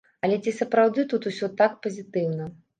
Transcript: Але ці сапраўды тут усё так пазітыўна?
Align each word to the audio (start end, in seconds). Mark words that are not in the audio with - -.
Але 0.27 0.39
ці 0.47 0.53
сапраўды 0.59 1.05
тут 1.13 1.29
усё 1.33 1.53
так 1.63 1.79
пазітыўна? 1.87 2.53